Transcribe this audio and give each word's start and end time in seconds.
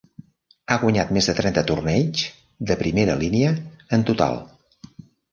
Ha 0.67 0.75
guanyat 0.83 1.09
més 1.17 1.25
de 1.31 1.33
trenta 1.39 1.63
torneigs 1.71 2.23
de 2.71 2.77
primera 2.79 3.17
línia 3.25 3.51
en 3.99 4.07
total. 4.11 4.41